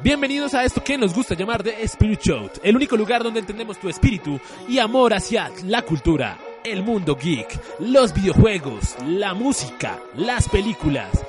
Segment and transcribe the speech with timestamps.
[0.00, 3.80] Bienvenidos a esto que nos gusta llamar de Spirit Show, el único lugar donde entendemos
[3.80, 10.48] tu espíritu y amor hacia la cultura, el mundo geek, los videojuegos, la música, las
[10.48, 11.24] películas,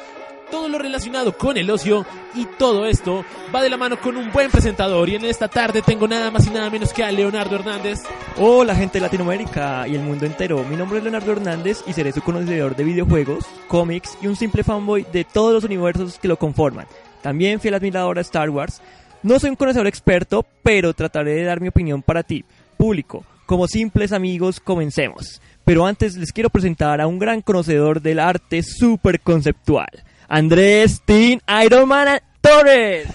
[0.51, 2.05] todo lo relacionado con el ocio
[2.35, 5.81] y todo esto va de la mano con un buen presentador y en esta tarde
[5.81, 8.03] tengo nada más y nada menos que a Leonardo Hernández.
[8.37, 12.11] Hola gente de Latinoamérica y el mundo entero, mi nombre es Leonardo Hernández y seré
[12.11, 16.37] su conocedor de videojuegos, cómics y un simple fanboy de todos los universos que lo
[16.37, 16.85] conforman.
[17.21, 18.81] También fiel admirador a Star Wars.
[19.23, 22.45] No soy un conocedor experto, pero trataré de dar mi opinión para ti,
[22.77, 23.25] público.
[23.45, 25.41] Como simples amigos, comencemos.
[25.65, 29.89] Pero antes les quiero presentar a un gran conocedor del arte súper conceptual.
[30.27, 33.07] Andrés Tin Iron Man Torres.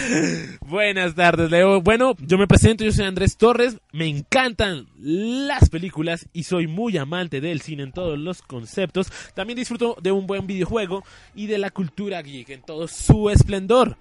[0.66, 1.80] Buenas tardes, Leo.
[1.80, 3.78] Bueno, yo me presento, yo soy Andrés Torres.
[3.92, 9.10] Me encantan las películas y soy muy amante del cine en todos los conceptos.
[9.34, 11.04] También disfruto de un buen videojuego
[11.34, 13.96] y de la cultura geek en todo su esplendor.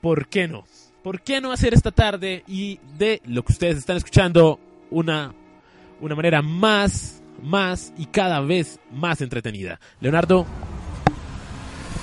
[0.00, 0.64] ¿Por qué no?
[1.02, 4.58] ¿Por qué no hacer esta tarde y de lo que ustedes están escuchando
[4.90, 5.34] una,
[6.00, 9.78] una manera más, más y cada vez más entretenida?
[10.00, 10.46] Leonardo,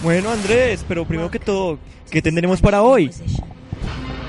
[0.03, 1.79] Bueno Andrés, pero primero que todo,
[2.11, 3.09] ¿qué tendremos para hoy?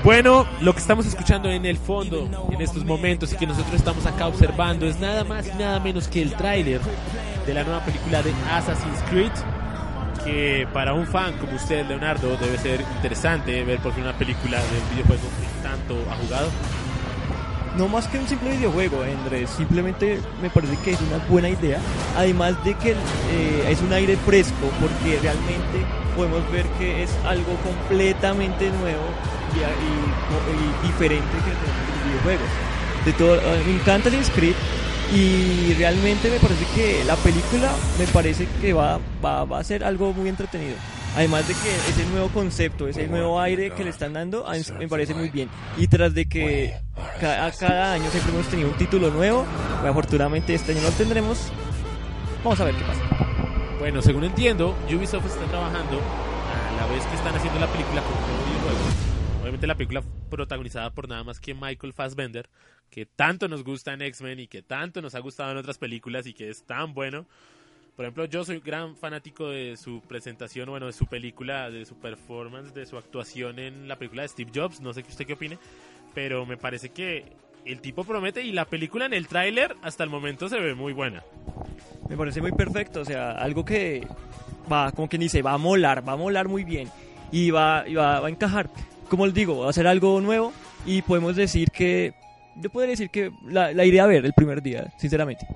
[0.05, 4.05] Bueno, lo que estamos escuchando en el fondo en estos momentos y que nosotros estamos
[4.05, 6.79] acá observando es nada más y nada menos que el tráiler
[7.45, 9.33] de la nueva película de Assassin's Creed
[10.23, 14.57] que para un fan como usted, Leonardo, debe ser interesante ver por fin una película
[14.57, 16.49] del videojuego que tanto ha jugado.
[17.77, 19.49] No más que un simple videojuego, Andrés.
[19.49, 21.79] Simplemente me parece que es una buena idea.
[22.17, 27.53] Además de que eh, es un aire fresco, porque realmente podemos ver que es algo
[27.63, 29.03] completamente nuevo
[29.53, 32.49] y, y- diferente que los videojuegos.
[33.05, 34.55] De todo, eh, me encanta Assassin's Creed
[35.13, 39.83] y realmente me parece que la película me parece que va, va, va a ser
[39.83, 40.75] algo muy entretenido.
[41.15, 44.45] Además de que ese nuevo concepto, ese nuevo aire que le están dando,
[44.77, 45.49] me parece muy bien.
[45.77, 46.73] Y tras de que
[47.21, 49.45] ca- a cada año siempre hemos tenido un título nuevo,
[49.79, 51.51] pues, afortunadamente este año no lo tendremos.
[52.43, 53.01] Vamos a ver qué pasa.
[53.79, 58.13] Bueno, según entiendo, Ubisoft está trabajando a la vez que están haciendo la película con
[58.13, 59.41] un nuevo videojuego.
[59.41, 62.49] Obviamente la película protagonizada por nada más que Michael Fassbender,
[62.89, 66.27] que tanto nos gusta en X-Men y que tanto nos ha gustado en otras películas
[66.27, 67.25] y que es tan bueno.
[67.95, 71.95] Por ejemplo, yo soy gran fanático de su presentación, bueno, de su película, de su
[71.95, 74.81] performance, de su actuación en la película de Steve Jobs.
[74.81, 75.57] No sé qué usted qué opine,
[76.13, 77.23] pero me parece que
[77.63, 80.91] el tipo promete y la película en el tráiler hasta el momento se ve muy
[80.91, 81.23] buena.
[82.09, 84.05] Me parece muy perfecto, o sea, algo que
[84.71, 86.89] va, como quien dice, va a molar, va a molar muy bien
[87.31, 88.69] y va, y va, va a encajar.
[89.09, 90.51] Como les digo, va a ser algo nuevo
[90.85, 92.13] y podemos decir que,
[92.57, 95.47] yo podría decir que la, la iré a ver el primer día, sinceramente.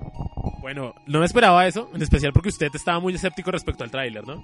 [0.72, 4.24] Bueno, no me esperaba eso, en especial porque usted estaba muy escéptico respecto al tráiler,
[4.24, 4.40] ¿no?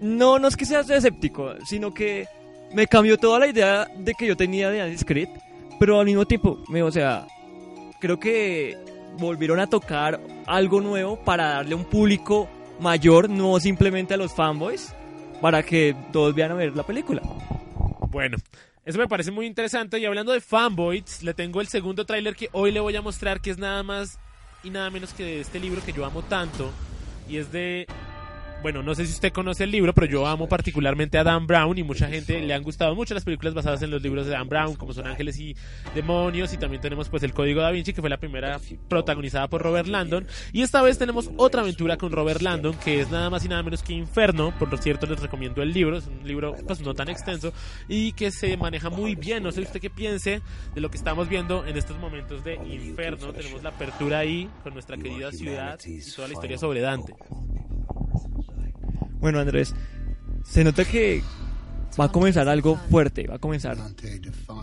[0.00, 2.26] No, no es que seas escéptico, sino que
[2.74, 5.28] me cambió toda la idea de que yo tenía de Assassin's Creed,
[5.78, 7.24] pero al mismo tiempo, me, o sea,
[8.00, 8.76] creo que
[9.20, 12.48] volvieron a tocar algo nuevo para darle un público
[12.80, 14.92] mayor, no simplemente a los fanboys,
[15.40, 17.22] para que todos vayan a ver la película.
[18.08, 18.36] Bueno,
[18.84, 22.48] eso me parece muy interesante y hablando de fanboys, le tengo el segundo tráiler que
[22.50, 24.18] hoy le voy a mostrar que es nada más
[24.62, 26.70] y nada menos que de este libro que yo amo tanto
[27.28, 27.86] y es de
[28.62, 31.78] bueno, no sé si usted conoce el libro, pero yo amo particularmente a Dan Brown
[31.78, 34.48] y mucha gente le han gustado mucho las películas basadas en los libros de Dan
[34.48, 35.54] Brown, como son Ángeles y
[35.94, 39.62] Demonios, y también tenemos pues El Código Da Vinci, que fue la primera protagonizada por
[39.62, 43.44] Robert Landon, y esta vez tenemos otra aventura con Robert Landon, que es nada más
[43.44, 46.54] y nada menos que Inferno, por lo cierto les recomiendo el libro, es un libro
[46.66, 47.52] pues no tan extenso
[47.88, 50.42] y que se maneja muy bien, no sé usted qué piense
[50.74, 54.72] de lo que estamos viendo en estos momentos de Inferno, tenemos la apertura ahí con
[54.74, 57.14] nuestra querida ciudad y toda la historia sobre Dante.
[59.20, 59.74] Bueno, Andrés,
[60.44, 61.22] se nota que
[61.98, 63.76] va a comenzar algo fuerte, va a comenzar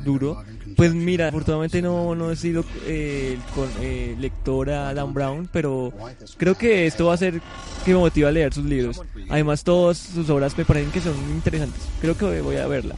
[0.04, 0.42] duro.
[0.76, 5.92] Pues mira, afortunadamente no, no he sido eh, con, eh, lectora Dan Brown, pero
[6.38, 7.42] creo que esto va a ser
[7.84, 9.02] que me motiva a leer sus libros.
[9.30, 11.82] Además, todas sus obras me parecen que son interesantes.
[12.02, 12.96] Creo que voy a verla.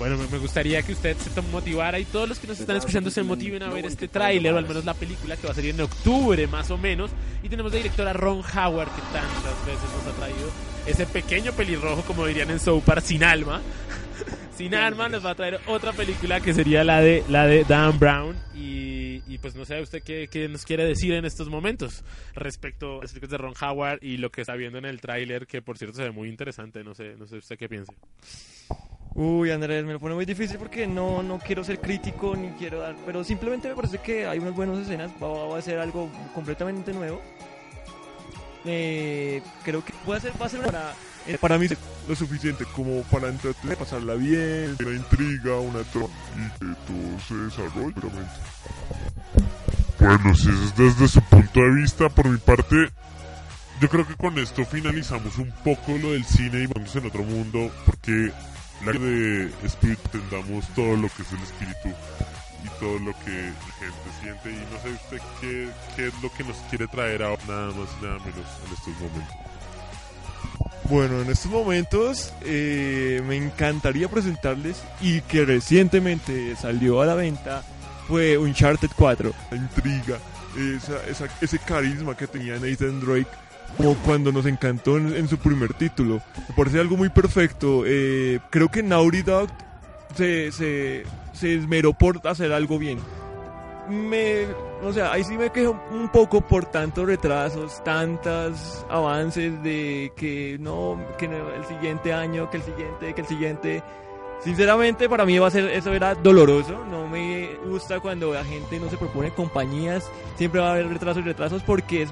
[0.00, 3.22] Bueno, me gustaría que usted se motivara y todos los que nos están escuchando se
[3.22, 5.82] motiven a ver este tráiler o al menos la película que va a salir en
[5.82, 7.10] octubre más o menos.
[7.42, 10.50] Y tenemos de director a Ron Howard que tantas veces nos ha traído
[10.86, 13.60] ese pequeño pelirrojo, como dirían en South Park, sin alma.
[14.56, 17.98] sin alma nos va a traer otra película que sería la de la de Dan
[17.98, 22.04] Brown y, y pues no sé usted qué, qué nos quiere decir en estos momentos
[22.34, 25.46] respecto a las películas de Ron Howard y lo que está viendo en el tráiler
[25.46, 27.92] que por cierto se ve muy interesante, no sé, no sé usted qué piense.
[29.14, 32.80] Uy, Andrés, me lo pone muy difícil porque no, no quiero ser crítico ni quiero
[32.80, 36.92] dar, pero simplemente me parece que hay unas buenas escenas, va, a ser algo completamente
[36.92, 37.20] nuevo.
[38.64, 40.94] eh, creo que puede ser, va a ser para,
[41.26, 41.66] eh, para mí
[42.08, 47.34] lo suficiente como para entretener, pasarla bien, una intriga, una trama y que todo se
[47.34, 47.94] desarrolle.
[49.98, 52.76] Bueno, si es desde su punto de vista, por mi parte,
[53.80, 57.22] yo creo que con esto finalizamos un poco lo del cine y vamos en otro
[57.22, 58.32] mundo, porque
[58.84, 61.88] la de Spirit entendamos todo lo que es el espíritu
[62.64, 66.32] y todo lo que la gente siente y no sé usted qué, qué es lo
[66.32, 69.36] que nos quiere traer ahora nada más y nada menos en estos momentos.
[70.84, 77.62] Bueno, en estos momentos eh, me encantaría presentarles y que recientemente salió a la venta
[78.08, 79.32] fue Uncharted 4.
[79.52, 80.18] La intriga,
[80.58, 83.30] esa, esa, ese carisma que tenía Nathan Drake
[83.76, 86.20] como cuando nos encantó en, su primer título.
[86.48, 87.84] Me parece algo muy perfecto.
[87.86, 89.22] Eh, creo que Naughty
[90.16, 92.98] se, se, se esmeró por hacer algo bien.
[93.88, 94.46] Me,
[94.82, 100.58] o sea, ahí sí me quejo un poco por tantos retrasos, tantos avances de que
[100.60, 103.82] no, que el siguiente año, que el siguiente, que el siguiente.
[104.44, 106.82] Sinceramente, para mí va a ser, eso era doloroso.
[106.90, 110.08] No me gusta cuando la gente no se propone compañías.
[110.36, 112.10] Siempre va a haber retrasos y retrasos porque es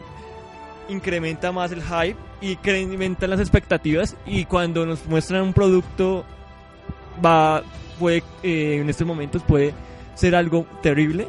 [0.89, 6.25] incrementa más el hype y incrementa las expectativas y cuando nos muestran un producto
[7.25, 7.63] va
[7.99, 9.75] puede eh, en estos momentos puede
[10.15, 11.27] ser algo terrible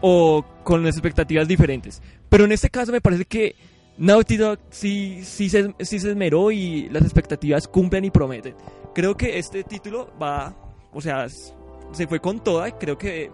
[0.00, 2.02] o con las expectativas diferentes.
[2.28, 3.56] Pero en este caso me parece que
[3.98, 8.54] Naughty Dog sí, sí, se, sí se esmeró y las expectativas cumplen y prometen.
[8.94, 10.54] Creo que este título va
[10.92, 13.30] o sea se fue con toda y creo que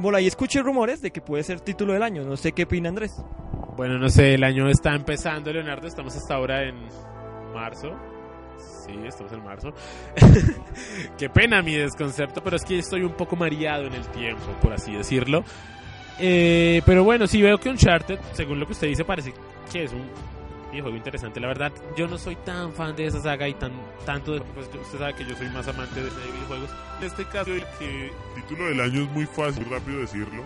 [0.00, 2.88] por ahí escuché rumores de que puede ser título del año no sé qué opina
[2.88, 3.22] Andrés
[3.80, 5.86] bueno, no sé, el año está empezando, Leonardo.
[5.86, 6.76] Estamos hasta ahora en
[7.54, 7.96] marzo.
[8.58, 9.72] Sí, estamos en marzo.
[11.18, 14.74] Qué pena mi desconcepto, pero es que estoy un poco mareado en el tiempo, por
[14.74, 15.44] así decirlo.
[16.18, 19.32] Eh, pero bueno, sí veo que Uncharted, según lo que usted dice, parece
[19.72, 20.10] que es un
[20.70, 21.40] videojuego interesante.
[21.40, 23.72] La verdad, yo no soy tan fan de esa saga y tan
[24.04, 26.70] tanto de, pues, usted sabe que yo soy más amante de, videojuegos.
[27.00, 27.64] En este caso, el
[28.34, 30.42] título del año es muy fácil, muy rápido decirlo.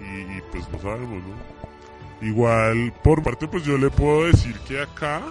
[0.00, 2.26] Y, y pues no sabemos, ¿no?
[2.26, 5.22] Igual, por parte, pues yo le puedo decir que acá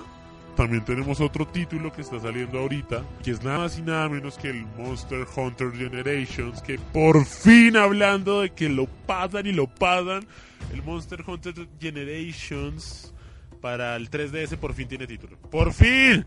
[0.58, 4.40] también tenemos otro título que está saliendo ahorita, que es nada más y nada menos
[4.40, 9.68] que el Monster Hunter Generations, que por fin hablando de que lo pasan y lo
[9.68, 10.26] pasan,
[10.74, 13.14] el Monster Hunter Generations
[13.58, 15.38] para el 3DS por fin tiene título.
[15.50, 16.26] ¡Por fin!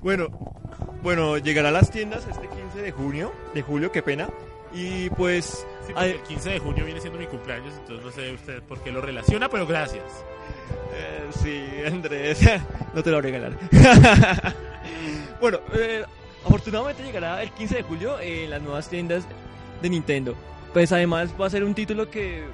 [0.00, 0.28] Bueno,
[1.02, 4.28] bueno, llegará a las tiendas este 15 de junio, de julio, qué pena.
[4.72, 5.66] Y pues...
[5.96, 9.00] el 15 de junio viene siendo mi cumpleaños, entonces no sé usted por qué lo
[9.00, 10.04] relaciona, pero gracias.
[10.94, 12.40] Eh, sí, Andrés,
[12.94, 13.58] no te lo voy a regalar.
[15.40, 16.04] bueno, eh,
[16.44, 19.24] afortunadamente llegará el 15 de julio en las nuevas tiendas
[19.80, 20.34] de Nintendo.
[20.72, 22.44] Pues además va a ser un título que...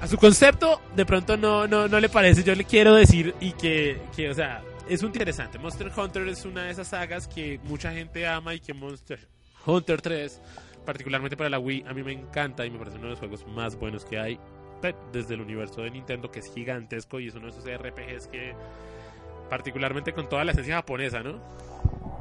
[0.00, 2.42] A su concepto, de pronto no, no, no le parece.
[2.44, 5.58] Yo le quiero decir y que, que o sea, es interesante.
[5.58, 9.18] Monster Hunter es una de esas sagas que mucha gente ama y que Monster
[9.66, 10.40] Hunter 3,
[10.86, 13.46] particularmente para la Wii, a mí me encanta y me parece uno de los juegos
[13.48, 14.38] más buenos que hay
[15.12, 18.54] desde el universo de Nintendo, que es gigantesco y es uno de esos RPGs que,
[19.50, 21.40] particularmente con toda la esencia japonesa, ¿no?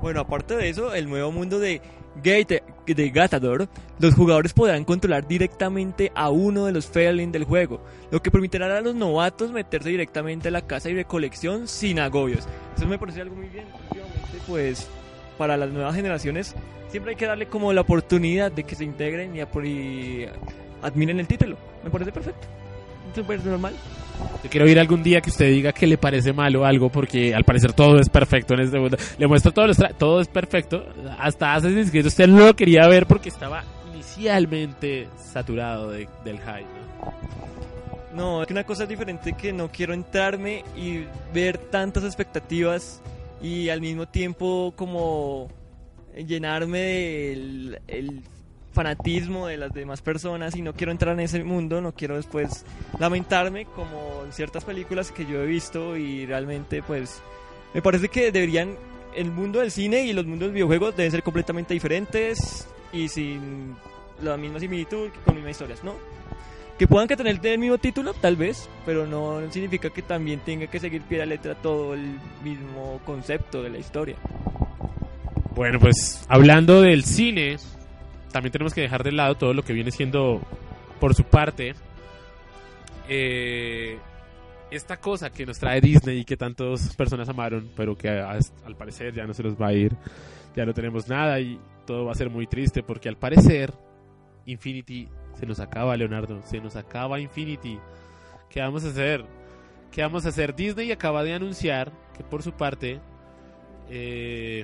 [0.02, 1.82] Bueno, aparte de eso, el nuevo mundo de
[2.24, 3.68] Gate de Gatador,
[4.00, 7.82] los jugadores podrán controlar directamente a uno de los Fairlings del juego,
[8.12, 12.48] lo que permitirá a los novatos meterse directamente a la casa y recolección sin agobios.
[12.76, 13.66] Eso me parece algo muy bien.
[13.90, 14.88] Últimamente, pues,
[15.38, 16.56] para las nuevas generaciones,
[16.90, 20.26] siempre hay que darle como la oportunidad de que se integren y, y
[20.82, 21.58] admiren el título.
[21.84, 22.48] Me parece perfecto.
[23.16, 23.74] Súper normal.
[24.44, 27.44] Yo quiero ir algún día que usted diga que le parece malo algo, porque al
[27.44, 28.98] parecer todo es perfecto en este mundo.
[29.18, 30.86] Le muestro todo, todo es perfecto.
[31.20, 36.08] Hasta Assassin's Creed usted no lo quería ver porque estaba inicialmente saturado del
[36.40, 36.66] hype.
[38.16, 38.42] ¿no?
[38.42, 43.02] es que una cosa diferente que no quiero entrarme y ver tantas expectativas
[43.42, 45.50] y al mismo tiempo como
[46.16, 48.22] llenarme del el
[48.78, 52.64] fanatismo de las demás personas y no quiero entrar en ese mundo, no quiero después
[53.00, 57.24] lamentarme como en ciertas películas que yo he visto y realmente pues
[57.74, 58.76] me parece que deberían
[59.16, 63.76] el mundo del cine y los mundos de videojuegos deben ser completamente diferentes y sin
[64.22, 65.96] la misma similitud con mismas historias, ¿no?
[66.78, 70.68] Que puedan que tener el mismo título, tal vez, pero no significa que también tenga
[70.68, 74.18] que seguir pie a letra todo el mismo concepto de la historia.
[75.56, 77.58] Bueno, pues hablando del cine,
[78.38, 80.40] también tenemos que dejar de lado todo lo que viene siendo,
[81.00, 81.74] por su parte,
[83.10, 83.98] eh,
[84.70, 89.16] esta cosa que nos trae Disney y que tantas personas amaron, pero que al parecer
[89.16, 89.96] ya no se los va a ir,
[90.56, 93.74] ya no tenemos nada y todo va a ser muy triste porque al parecer
[94.46, 97.80] Infinity se nos acaba, Leonardo, se nos acaba Infinity.
[98.52, 99.26] ¿Qué vamos a hacer?
[99.92, 100.54] ¿Qué vamos a hacer?
[100.54, 103.00] Disney acaba de anunciar que por su parte
[103.90, 104.64] eh,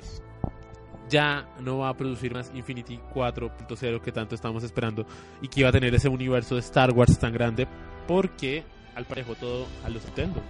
[1.14, 5.06] ya no va a producir más Infinity 4.0 que tanto estamos esperando
[5.44, 7.68] y que iba a tener ese universo de Star Wars tan grande
[8.08, 8.64] porque
[8.96, 10.42] al parejo todo a los Nintendo.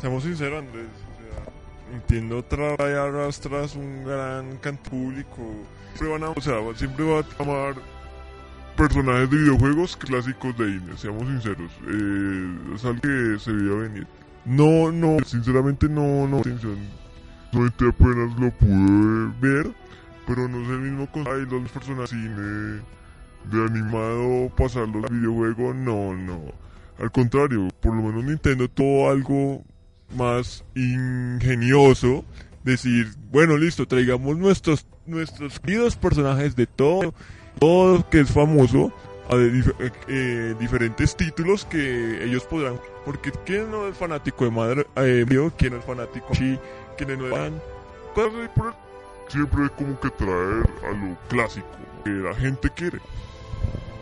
[0.00, 0.86] Seamos sinceros, Andrés.
[0.86, 1.52] O sea,
[1.92, 5.42] Nintendo trae arrastras un gran canto público.
[5.94, 7.74] Siempre van a, o sea, siempre va a tomar
[8.78, 10.96] personajes de videojuegos clásicos de Disney.
[10.96, 11.70] Seamos sinceros.
[11.86, 14.06] Eh, es algo que se veía venir.
[14.46, 17.01] No, no, sinceramente no, no, atención.
[17.52, 19.72] Solamente apenas lo pude ver,
[20.26, 22.80] pero no es el mismo con ay, los personajes de
[23.50, 26.40] de animado pasarlos al videojuego, no, no.
[26.98, 29.62] Al contrario, por lo menos Nintendo tuvo algo
[30.16, 32.24] más ingenioso.
[32.62, 37.12] Decir, bueno, listo, traigamos nuestros, nuestros queridos personajes de todo,
[37.58, 38.92] todo que es famoso,
[39.28, 42.78] a eh, eh, diferentes títulos que ellos podrán.
[43.04, 45.26] Porque ¿quién no es fanático de Madre eh?
[45.56, 46.58] ¿Quién no es fanático de
[46.96, 47.60] ¿Quién no es el-
[49.28, 51.66] Siempre hay como que traer a lo clásico
[52.04, 52.98] que la gente quiere.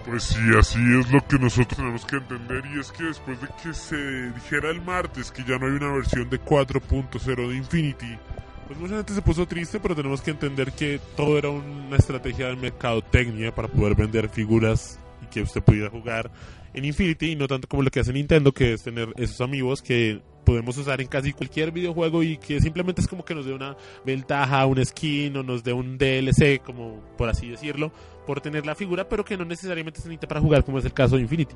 [0.06, 3.46] Pues sí, así es lo que nosotros tenemos que entender y es que después de
[3.62, 8.18] que se dijera el martes que ya no hay una versión de 4.0 de Infinity,
[8.66, 12.46] Pues mucha gente se puso triste, pero tenemos que entender que todo era una estrategia
[12.46, 16.30] de mercadotecnia para poder vender figuras y que usted pudiera jugar
[16.72, 19.82] en Infinity y no tanto como lo que hace Nintendo, que es tener esos amigos
[19.82, 23.52] que podemos usar en casi cualquier videojuego y que simplemente es como que nos dé
[23.52, 27.92] una ventaja, un skin o nos dé un DLC, como por así decirlo,
[28.26, 30.92] por tener la figura, pero que no necesariamente se necesita para jugar, como es el
[30.92, 31.54] caso de Infinity.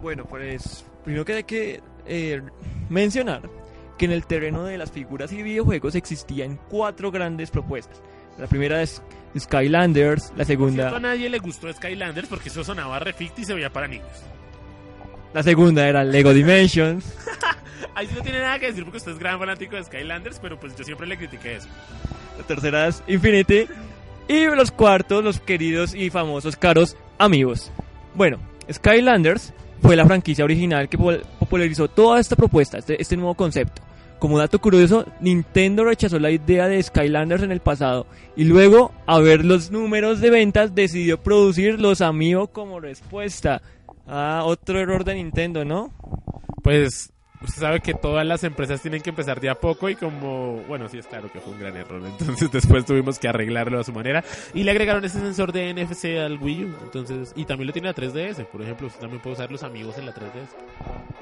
[0.00, 2.40] Bueno, pues primero que hay que eh,
[2.88, 3.42] mencionar
[3.98, 8.00] que en el terreno de las figuras y videojuegos existían cuatro grandes propuestas.
[8.38, 9.02] La primera es
[9.36, 13.54] Skylanders, la Cierto, a segunda, nadie le gustó Skylanders porque eso sonaba reficti y se
[13.54, 14.06] veía para niños.
[15.34, 17.04] la segunda era Lego Dimensions,
[17.98, 20.56] Ahí sí no tiene nada que decir porque usted es gran fanático de Skylanders, pero
[20.60, 21.66] pues yo siempre le critiqué eso.
[22.38, 23.66] la tercera es Infinity
[24.28, 27.72] y los cuartos, los queridos y famosos caros amigos.
[28.14, 28.38] Bueno,
[28.70, 29.52] Skylanders
[29.82, 33.82] fue la franquicia original que popularizó toda esta propuesta, este, este nuevo concepto.
[34.20, 39.18] Como dato curioso, Nintendo rechazó la idea de Skylanders en el pasado y luego, a
[39.18, 43.60] ver los números de ventas, decidió producir los amigos como respuesta.
[44.06, 45.92] Ah, otro error de Nintendo, ¿no?
[46.62, 50.62] Pues usted sabe que todas las empresas tienen que empezar de a poco y como,
[50.68, 53.84] bueno, sí es claro que fue un gran error, entonces después tuvimos que arreglarlo a
[53.84, 57.66] su manera y le agregaron ese sensor de NFC al Wii U, entonces, y también
[57.68, 60.48] lo tiene la 3DS, por ejemplo, usted también puede usar los amigos en la 3DS.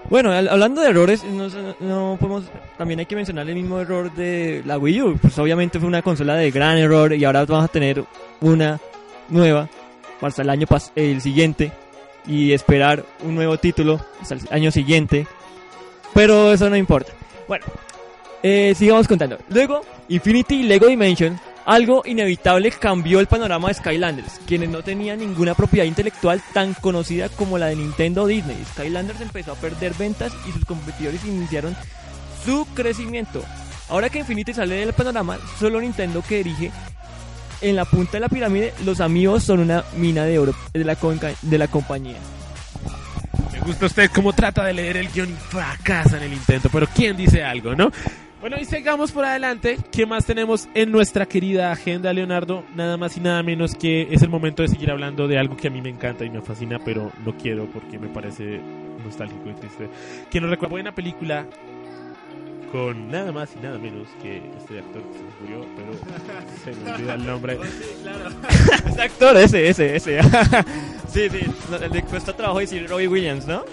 [0.08, 1.48] Bueno, hablando de errores, no,
[1.80, 2.44] no podemos,
[2.78, 5.18] también hay que mencionar el mismo error de la Wii U.
[5.20, 8.04] Pues obviamente fue una consola de gran error y ahora vamos a tener
[8.40, 8.78] una
[9.28, 9.68] nueva
[10.20, 11.72] hasta el año pas el siguiente
[12.26, 15.26] y esperar un nuevo título hasta el año siguiente.
[16.16, 17.12] Pero eso no importa.
[17.46, 17.66] Bueno,
[18.42, 19.36] eh, sigamos contando.
[19.50, 25.54] Luego, Infinity Lego Dimension, algo inevitable cambió el panorama de Skylanders, quienes no tenían ninguna
[25.54, 28.56] propiedad intelectual tan conocida como la de Nintendo o Disney.
[28.72, 31.76] Skylanders empezó a perder ventas y sus competidores iniciaron
[32.46, 33.42] su crecimiento.
[33.90, 36.72] Ahora que Infinity sale del panorama, solo Nintendo que dirige
[37.60, 40.96] en la punta de la pirámide, los amigos son una mina de oro de la,
[41.42, 42.16] de la compañía.
[43.66, 47.16] Gusta usted cómo trata de leer el guion y fracasa en el intento, pero ¿quién
[47.16, 47.90] dice algo, no?
[48.40, 49.76] Bueno, y sigamos por adelante.
[49.90, 52.62] ¿Qué más tenemos en nuestra querida agenda, Leonardo?
[52.76, 55.66] Nada más y nada menos que es el momento de seguir hablando de algo que
[55.66, 58.60] a mí me encanta y me fascina, pero no quiero porque me parece
[59.02, 59.88] nostálgico y triste.
[60.30, 61.44] Que nos recuerda buena película
[62.72, 65.92] con nada más y nada menos que este actor que se nos murió, pero
[66.64, 67.58] se me olvida el nombre.
[68.86, 70.22] Ese actor, ese, ese, ese.
[71.12, 71.40] sí, sí,
[71.92, 73.64] le cuesta trabajo decir Robbie Williams, ¿no?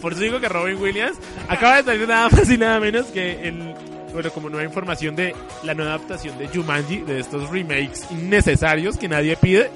[0.00, 3.48] Por eso digo que Robin Williams acaba de salir nada más y nada menos que
[3.48, 3.74] el.
[4.12, 9.08] Bueno, como nueva información de la nueva adaptación de Jumanji, de estos remakes innecesarios que
[9.08, 9.70] nadie pide,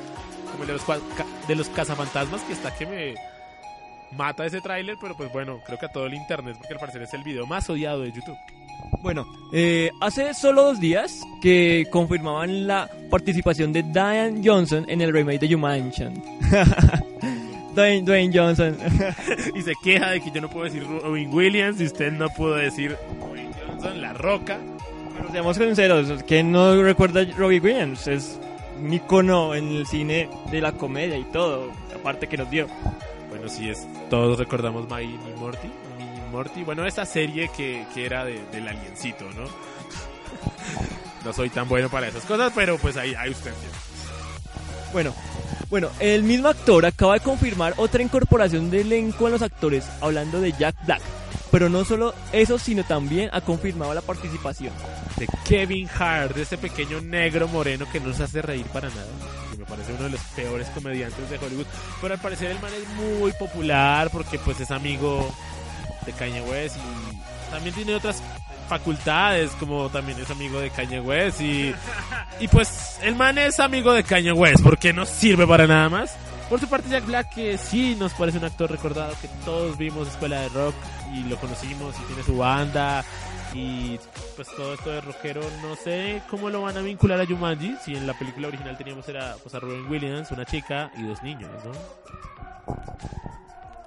[0.51, 0.83] como el de los,
[1.47, 3.15] de los cazafantasmas, que está que me
[4.17, 7.03] mata ese tráiler, pero pues bueno, creo que a todo el internet, porque al parecer
[7.03, 8.37] es el video más odiado de YouTube.
[9.03, 15.13] Bueno, eh, hace solo dos días que confirmaban la participación de Diane Johnson en el
[15.13, 16.05] remake de Jumanji.
[17.75, 18.77] Dwayne, Dwayne Johnson.
[19.55, 22.55] Y se queja de que yo no puedo decir Robin Williams y usted no pudo
[22.55, 24.59] decir Robin Johnson, La Roca.
[25.17, 28.07] Pero seamos sinceros, ¿quién no recuerda a Robbie Williams?
[28.07, 28.39] Es
[28.81, 32.67] un icono en el cine de la comedia y todo, aparte que nos dio.
[33.45, 35.69] Bueno, sí, es, todos recordamos My y Morty.
[35.99, 36.65] Y Morty.
[36.65, 39.45] Bueno, esa serie que, que era de- del aliencito, ¿no?
[41.25, 43.79] No soy tan bueno para esas cosas, pero pues ahí, ahí usted entiende.
[44.93, 45.15] Bueno,
[45.71, 50.41] Bueno, el mismo actor acaba de confirmar otra incorporación de elenco en los actores, hablando
[50.41, 51.01] de Jack Black.
[51.51, 54.73] Pero no solo eso, sino también ha confirmado la participación.
[55.17, 59.07] De Kevin Hart, de ese pequeño negro moreno que no nos hace reír para nada.
[59.65, 61.67] Me parece uno de los peores comediantes de Hollywood.
[62.03, 65.35] Pero al parecer el man es muy popular porque pues es amigo
[66.05, 68.23] de Kanye West y también tiene otras
[68.69, 71.75] facultades, como también es amigo de Kanye West y,
[72.41, 76.15] y pues el man es amigo de Kanye West porque no sirve para nada más.
[76.51, 80.09] Por su parte Jack Black que sí nos parece un actor recordado que todos vimos
[80.09, 80.75] Escuela de Rock
[81.15, 83.03] y lo conocimos y tiene su banda
[83.55, 83.99] y
[84.35, 87.95] pues todo esto de rockero no sé cómo lo van a vincular a Jumanji si
[87.95, 91.51] en la película original teníamos era pues a Robin Williams, una chica y dos niños,
[91.65, 91.73] ¿no?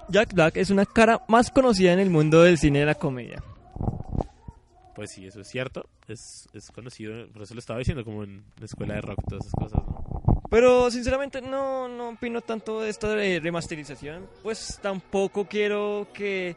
[0.08, 3.42] Jack Black es una cara más conocida en el mundo del cine de la comedia.
[4.94, 5.86] Pues sí, eso es cierto.
[6.08, 9.46] Es, es conocido, por eso lo estaba diciendo, como en la escuela de rock, todas
[9.46, 10.42] esas cosas, ¿no?
[10.50, 14.26] Pero sinceramente no, no opino tanto de esta de remasterización.
[14.42, 16.56] Pues tampoco quiero que,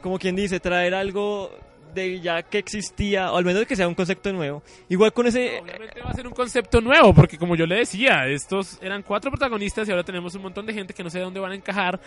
[0.00, 1.50] como quien dice, traer algo
[1.94, 4.62] de ya que existía, o al menos que sea un concepto nuevo.
[4.88, 5.60] Igual con ese...
[6.04, 9.88] Va a ser un concepto nuevo, porque como yo le decía, estos eran cuatro protagonistas
[9.88, 12.00] y ahora tenemos un montón de gente que no sé de dónde van a encajar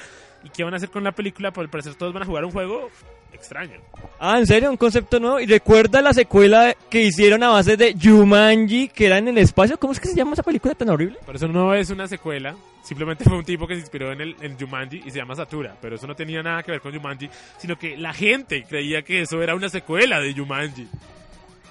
[0.43, 2.45] y qué van a hacer con la película, por el parecer todos van a jugar
[2.45, 2.89] un juego
[3.33, 3.79] extraño.
[4.19, 4.69] Ah, ¿en serio?
[4.69, 5.39] ¿Un concepto nuevo?
[5.39, 9.77] ¿Y recuerda la secuela que hicieron a base de Jumanji, que era en el espacio?
[9.77, 11.17] ¿Cómo es que se llama esa película tan horrible?
[11.25, 14.35] Por eso no es una secuela, simplemente fue un tipo que se inspiró en, el,
[14.41, 17.29] en Jumanji y se llama Satura, pero eso no tenía nada que ver con Jumanji,
[17.57, 20.87] sino que la gente creía que eso era una secuela de Jumanji.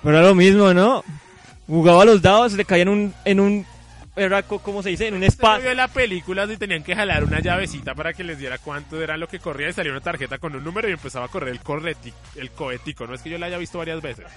[0.02, 1.04] Pero era lo mismo, ¿no?
[1.66, 3.66] Jugaba los dados, le caían en un, en un
[4.14, 5.62] era co- como se dice, en un espacio.
[5.62, 9.16] vio la película donde tenían que jalar una llavecita para que les diera cuánto era
[9.16, 11.61] lo que corría y salía una tarjeta con un número y empezaba a correr el,
[11.62, 13.07] correti- el cohetico.
[13.07, 14.26] No es que yo la haya visto varias veces.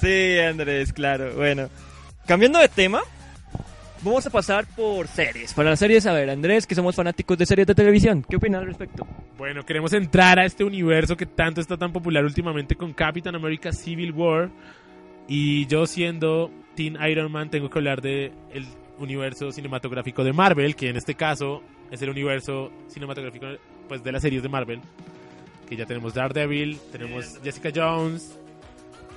[0.00, 1.34] Sí, Andrés, claro.
[1.34, 1.68] Bueno,
[2.26, 3.00] cambiando de tema,
[4.02, 5.52] vamos a pasar por series.
[5.54, 8.60] Para las series, a ver, Andrés, que somos fanáticos de series de televisión, ¿qué opinas
[8.60, 9.06] al respecto?
[9.36, 13.72] Bueno, queremos entrar a este universo que tanto está tan popular últimamente con Captain America
[13.72, 14.50] Civil War.
[15.28, 18.66] Y yo siendo Teen Iron Man tengo que hablar de el
[18.98, 23.46] universo cinematográfico de Marvel, que en este caso es el universo cinematográfico
[23.88, 24.80] pues de las series de Marvel.
[25.68, 28.38] Que ya tenemos Daredevil, tenemos Jessica Jones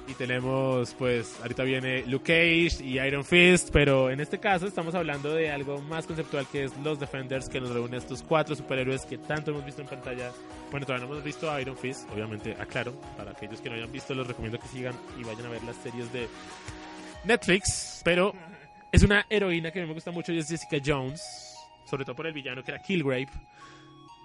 [0.08, 4.96] y tenemos pues ahorita viene Luke Cage y Iron Fist, pero en este caso estamos
[4.96, 8.56] hablando de algo más conceptual que es los Defenders que nos reúne a estos cuatro
[8.56, 10.32] superhéroes que tanto hemos visto en pantalla.
[10.70, 13.92] Bueno, todavía no hemos visto a Iron Fist, obviamente, aclaro, para aquellos que no hayan
[13.92, 16.28] visto los recomiendo que sigan y vayan a ver las series de
[17.24, 18.34] Netflix, pero
[18.92, 21.22] es una heroína que a mí me gusta mucho y es Jessica Jones,
[21.86, 23.30] sobre todo por el villano que era Killgrave.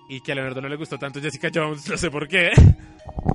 [0.09, 2.51] Y que a Leonardo no le gustó tanto Jessica Jones, no sé por qué.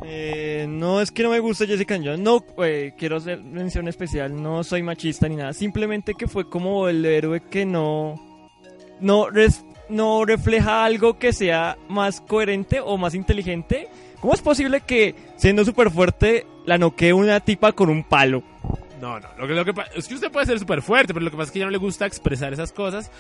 [0.06, 4.42] Eh, no es que no me guste Jessica Jones, no, eh, quiero hacer mención especial,
[4.42, 8.16] no soy machista ni nada, simplemente que fue como el héroe que no,
[9.00, 13.90] no, res- no refleja algo que sea más coherente o más inteligente.
[14.22, 18.44] ¿Cómo es posible que siendo súper fuerte la noquee una tipa con un palo?
[19.02, 21.32] No, no, lo que, lo que es que usted puede ser súper fuerte, pero lo
[21.32, 23.12] que pasa es que ya no le gusta expresar esas cosas.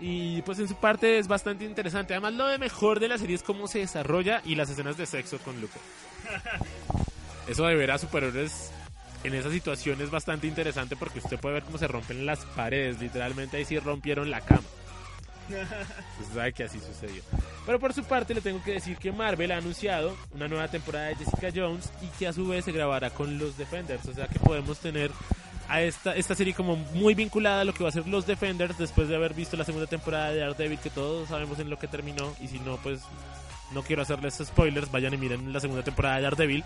[0.00, 2.14] Y pues en su parte es bastante interesante.
[2.14, 5.06] Además, lo de mejor de la serie es cómo se desarrolla y las escenas de
[5.06, 5.78] sexo con Luke.
[7.48, 8.70] Eso de ver a superhéroes
[9.24, 13.00] en esa situación es bastante interesante porque usted puede ver cómo se rompen las paredes.
[13.00, 14.62] Literalmente ahí sí rompieron la cama.
[16.20, 17.22] Usted sabe que así sucedió.
[17.66, 21.08] Pero por su parte le tengo que decir que Marvel ha anunciado una nueva temporada
[21.08, 24.06] de Jessica Jones y que a su vez se grabará con los Defenders.
[24.06, 25.10] O sea que podemos tener
[25.70, 28.76] a esta, esta serie como muy vinculada a lo que va a ser los Defenders
[28.76, 31.86] después de haber visto la segunda temporada de Daredevil que todos sabemos en lo que
[31.86, 33.00] terminó y si no pues
[33.72, 36.64] no quiero hacerles spoilers, vayan y miren la segunda temporada de Daredevil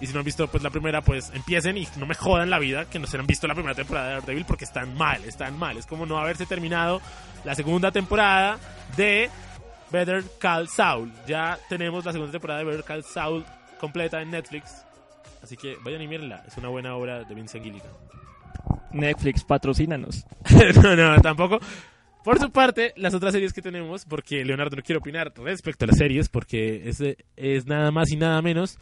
[0.00, 2.58] y si no han visto pues la primera pues empiecen y no me jodan la
[2.58, 5.56] vida que no se han visto la primera temporada de Daredevil porque están mal, están
[5.56, 7.00] mal, es como no haberse terminado
[7.44, 8.58] la segunda temporada
[8.96, 9.30] de
[9.90, 11.12] Better Call Saul.
[11.26, 13.44] Ya tenemos la segunda temporada de Better Call Saul
[13.78, 14.84] completa en Netflix.
[15.42, 16.44] Así que vayan y mírenla.
[16.46, 17.90] Es una buena obra de Vincent Gilligan.
[18.92, 20.24] Netflix, patrocínanos.
[20.82, 21.58] no, no, tampoco.
[22.24, 25.88] Por su parte, las otras series que tenemos, porque Leonardo no quiere opinar respecto a
[25.88, 27.02] las series, porque es,
[27.36, 28.78] es nada más y nada menos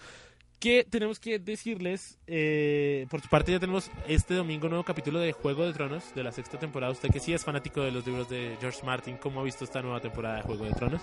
[0.59, 5.21] que tenemos que decirles, eh, por su parte ya tenemos este domingo un nuevo capítulo
[5.21, 6.93] de Juego de Tronos de la sexta temporada.
[6.93, 9.83] Usted que sí es fanático de los libros de George Martin, ¿cómo ha visto esta
[9.83, 11.03] nueva temporada de Juego de Tronos?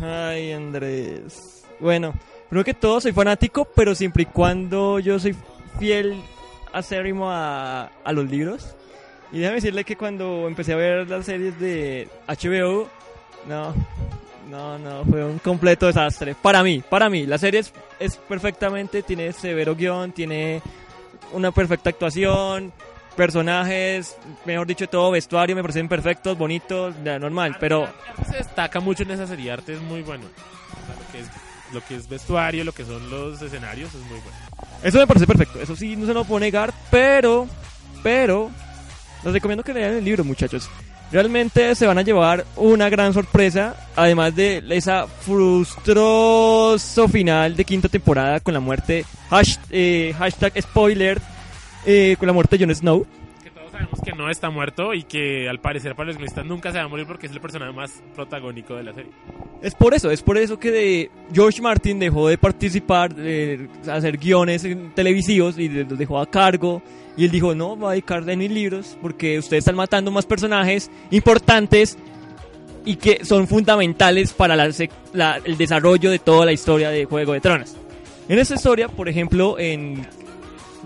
[0.00, 1.66] Ay, Andrés.
[1.80, 2.14] Bueno,
[2.48, 5.34] primero que todo soy fanático, pero siempre y cuando yo soy
[5.78, 6.22] fiel
[6.78, 8.74] acérrimo a, a los libros.
[9.30, 12.88] Y déjame decirle que cuando empecé a ver las series de HBO,
[13.46, 13.74] no,
[14.48, 16.34] no, no, fue un completo desastre.
[16.34, 20.62] Para mí, para mí, la serie es, es perfectamente, tiene severo guion, tiene
[21.32, 22.72] una perfecta actuación,
[23.16, 28.80] personajes, mejor dicho, todo vestuario me parecen perfectos, bonitos, ya, normal, pero Arte se destaca
[28.80, 30.24] mucho en esa serie, arte es muy bueno.
[31.12, 31.28] Que es,
[31.72, 34.36] lo que es vestuario, lo que son los escenarios es muy bueno.
[34.82, 35.60] eso me parece perfecto.
[35.60, 37.46] Eso sí, no se lo puedo negar, pero,
[38.02, 38.50] pero,
[39.24, 40.68] les recomiendo que lean el libro, muchachos.
[41.10, 47.88] Realmente se van a llevar una gran sorpresa, además de esa frustroso final de quinta
[47.88, 49.06] temporada con la muerte,
[49.70, 51.18] eh, hashtag spoiler,
[51.86, 53.06] eh, con la muerte de Jon Snow.
[53.78, 56.88] Sabemos que no está muerto y que al parecer los guionistas nunca se va a
[56.88, 59.12] morir porque es el personaje más protagónico de la serie.
[59.62, 64.16] Es por eso, es por eso que de George Martin dejó de participar, de hacer
[64.18, 66.82] guiones televisivos y de- los dejó a cargo.
[67.16, 70.26] Y él dijo, no, voy a dedicarle a mis libros porque ustedes están matando más
[70.26, 71.96] personajes importantes
[72.84, 74.70] y que son fundamentales para la
[75.12, 77.76] la- el desarrollo de toda la historia de Juego de Tronos.
[78.28, 80.04] En esta historia, por ejemplo, en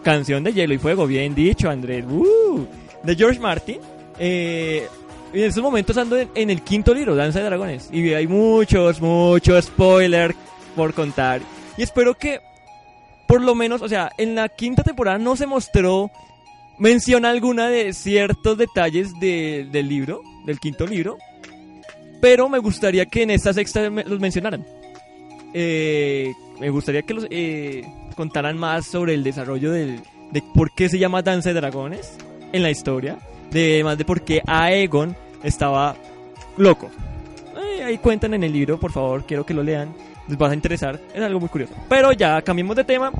[0.02, 2.66] Canción de Hielo y Fuego, bien dicho, Andrés, ¡uh!
[3.02, 3.78] De George Martin,
[4.18, 4.86] eh,
[5.32, 9.64] en estos momentos ando en, el quinto libro, Danza de Dragones, y hay muchos, muchos
[9.64, 10.34] spoilers
[10.76, 11.40] por contar.
[11.76, 12.40] Y espero que,
[13.26, 16.10] por lo menos, o sea, en la quinta temporada no se mostró
[16.78, 21.16] mención alguna de ciertos detalles de- del libro, del quinto libro,
[22.20, 24.64] pero me gustaría que en esta sexta los mencionaran.
[25.54, 27.84] Eh, me gustaría que los eh,
[28.16, 32.16] contaran más sobre el desarrollo del, de por qué se llama Danza de Dragones
[32.52, 33.18] en la historia,
[33.50, 35.96] de más de por qué Aegon estaba
[36.56, 36.90] loco.
[37.56, 39.94] Eh, ahí cuentan en el libro, por favor, quiero que lo lean,
[40.28, 41.74] les va a interesar, es algo muy curioso.
[41.88, 43.12] Pero ya cambiemos de tema.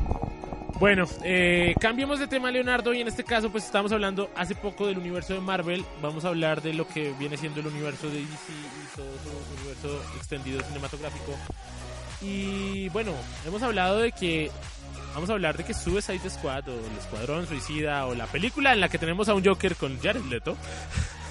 [0.79, 4.87] Bueno, eh, cambiemos de tema, Leonardo, y en este caso, pues estamos hablando hace poco
[4.87, 5.85] del universo de Marvel.
[6.01, 9.63] Vamos a hablar de lo que viene siendo el universo de DC y todo su
[9.63, 11.37] universo extendido cinematográfico.
[12.21, 13.13] Y bueno,
[13.47, 14.51] hemos hablado de que.
[15.15, 18.81] Vamos a hablar de que Suicide Squad o el Escuadrón Suicida o la película en
[18.81, 20.57] la que tenemos a un Joker con Jared Leto.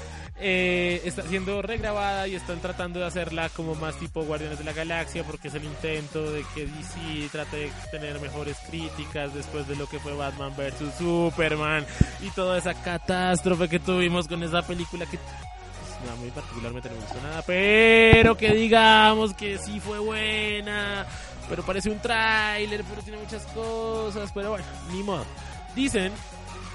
[0.41, 4.73] eh, está siendo regrabada y están tratando de hacerla como más tipo Guardianes de la
[4.73, 9.75] Galaxia porque es el intento de que DC trate de tener mejores críticas después de
[9.75, 11.85] lo que fue Batman vs Superman
[12.21, 15.19] y toda esa catástrofe que tuvimos con esa película que
[16.09, 21.05] a mí particularmente no me gustó nada, pero que digamos que sí fue buena,
[21.49, 25.25] pero parece un tráiler, pero tiene muchas cosas, pero bueno, ni modo.
[25.75, 26.11] Dicen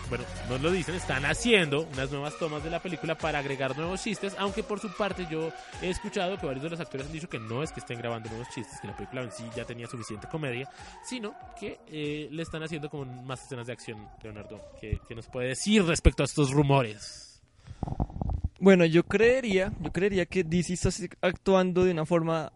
[0.08, 4.02] bueno, no lo dicen, están haciendo unas nuevas tomas de la película para agregar nuevos
[4.02, 5.50] chistes, aunque por su parte yo
[5.82, 8.28] he escuchado que varios de los actores han dicho que no es que estén grabando
[8.28, 10.68] nuevos chistes, que la película en sí ya tenía suficiente comedia,
[11.04, 14.60] sino que eh, le están haciendo como más escenas de acción, Leonardo.
[14.80, 17.42] ¿Qué, qué nos puede decir respecto a estos rumores?
[18.66, 22.52] Bueno, yo creería, yo creería que DC está actuando de una forma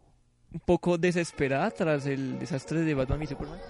[0.52, 3.60] un poco desesperada tras el desastre de Batman y Superman.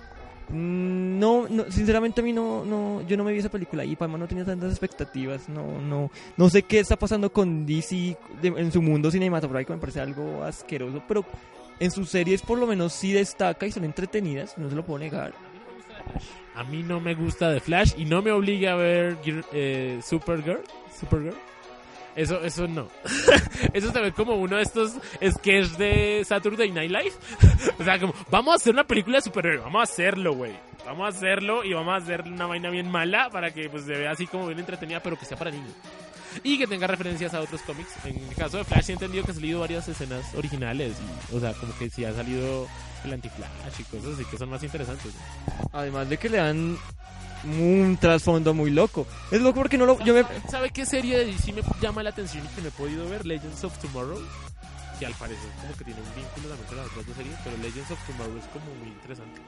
[0.48, 3.94] Mm, No, no, sinceramente a mí no, no, yo no me vi esa película y
[3.94, 8.72] Palma no tenía tantas expectativas, no, no, no sé qué está pasando con DC en
[8.72, 11.26] su mundo cinematográfico, me parece algo asqueroso, pero
[11.79, 14.98] en sus series por lo menos sí destaca y son entretenidas, no se lo puedo
[14.98, 15.35] negar.
[16.55, 19.18] A mí no me gusta The Flash y no me obliga a ver
[19.53, 20.62] eh, Supergirl.
[20.98, 21.37] Supergirl.
[22.16, 22.88] Eso, eso no.
[23.73, 24.92] eso se ve como uno de estos
[25.25, 27.12] sketches de Saturday Night Live.
[27.79, 30.53] o sea, como, vamos a hacer una película de superhéroe, vamos a hacerlo, güey.
[30.85, 33.92] Vamos a hacerlo y vamos a hacer una vaina bien mala para que pues, se
[33.92, 35.73] vea así como bien entretenida, pero que sea para niños.
[36.42, 37.90] Y que tenga referencias a otros cómics.
[38.05, 40.96] En el caso de Flash he entendido que han salido varias escenas originales.
[41.31, 42.66] Y, o sea, como que sí ha salido
[43.05, 45.12] el anti-Flash y cosas así que son más interesantes.
[45.73, 46.79] Además de que le dan
[47.44, 49.07] un trasfondo muy loco.
[49.31, 52.11] Es loco porque no lo, yo me, ¿Sabe, qué serie de DC me llama la
[52.11, 53.26] atención y que me he podido ver?
[53.26, 54.18] Legends of Tomorrow.
[54.98, 57.57] Que al parecer como que tiene un vínculo también con las otras dos series, pero
[57.57, 59.40] Legends of Tomorrow es como muy interesante.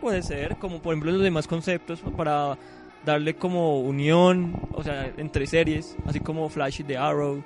[0.00, 2.58] Puede ser, como por ejemplo los demás conceptos para
[3.04, 7.42] darle como unión, o sea, entre series, así como Flash y The Arrow.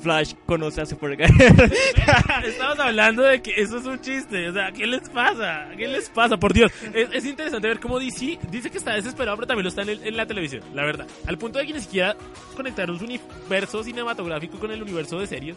[0.00, 1.30] Flash conoce a Supergirl.
[2.44, 5.68] Estamos hablando de que eso es un chiste, o sea, ¿qué les pasa?
[5.76, 6.36] ¿Qué les pasa?
[6.36, 9.68] Por Dios, es, es interesante ver cómo DC dice que está desesperado, pero también lo
[9.68, 11.06] está en, el- en la televisión, la verdad.
[11.26, 12.16] Al punto de que ni siquiera
[12.56, 15.56] conectaron su universo cinematográfico con el universo de series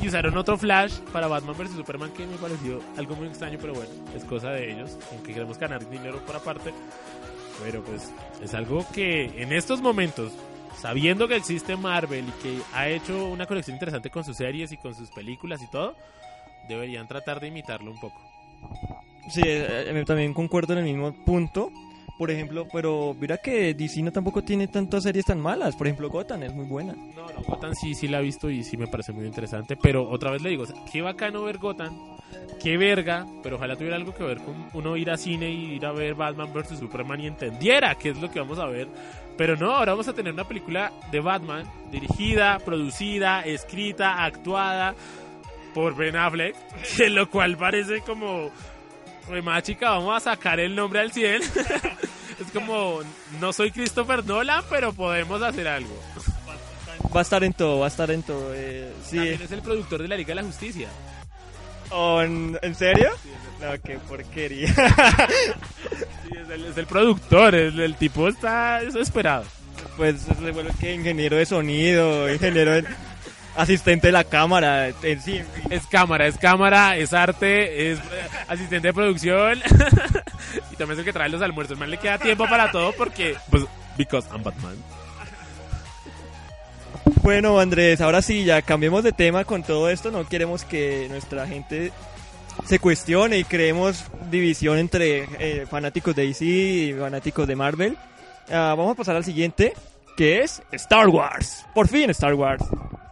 [0.00, 3.74] y usaron otro Flash para Batman vs Superman que me pareció algo muy extraño, pero
[3.74, 6.72] bueno, es cosa de ellos, aunque queremos ganar dinero por aparte.
[7.62, 8.10] Pero pues
[8.42, 10.32] es algo que en estos momentos,
[10.84, 14.76] sabiendo que existe Marvel y que ha hecho una colección interesante con sus series y
[14.76, 15.96] con sus películas y todo,
[16.68, 18.20] deberían tratar de imitarlo un poco.
[19.30, 21.70] sí, eh, eh, también concuerdo en el mismo punto.
[22.18, 25.74] Por ejemplo, pero mira que DC no tampoco tiene tantas series tan malas.
[25.74, 26.92] Por ejemplo, Gotham es muy buena.
[26.92, 30.06] No, no, Gotham sí, sí la he visto y sí me parece muy interesante, pero
[30.06, 32.14] otra vez le digo, o sea, qué bacano ver Gotham
[32.62, 35.84] qué verga, pero ojalá tuviera algo que ver con uno ir a cine y ir
[35.84, 36.78] a ver Batman vs.
[36.78, 38.88] Superman y entendiera qué es lo que vamos a ver.
[39.36, 44.94] Pero no, ahora vamos a tener una película de Batman dirigida, producida, escrita, actuada
[45.74, 46.56] por Ben Affleck,
[46.96, 48.50] que lo cual parece como,
[49.42, 51.42] más chica, vamos a sacar el nombre al 100.
[52.40, 53.00] es como,
[53.40, 55.94] no soy Christopher Nolan, pero podemos hacer algo.
[57.14, 58.52] Va a estar en todo, va a estar en todo.
[58.54, 59.16] Eh, sí.
[59.16, 60.88] También es el productor de la Liga de la Justicia.
[62.22, 63.10] ¿En, ¿En serio?
[63.60, 64.74] No, qué porquería.
[66.24, 69.44] Sí, es, el, es el productor, el, el tipo está desesperado.
[69.96, 72.84] pues se vuelve que ingeniero de sonido, ingeniero de-
[73.56, 75.40] asistente de la cámara, en sí.
[75.70, 78.02] Es cámara, es cámara, es arte, es eh,
[78.48, 79.58] asistente de producción
[80.72, 81.78] y también es el que trae los almuerzos.
[81.78, 83.64] Man, le queda tiempo para todo porque, pues,
[83.98, 84.76] because I'm Batman.
[87.22, 90.10] Bueno, Andrés, ahora sí, ya cambiemos de tema con todo esto.
[90.10, 91.92] No queremos que nuestra gente
[92.64, 97.98] se cuestione y creemos división entre eh, fanáticos de DC y fanáticos de Marvel.
[98.50, 99.74] Ah, vamos a pasar al siguiente,
[100.16, 101.66] que es Star Wars.
[101.74, 102.64] Por fin Star Wars.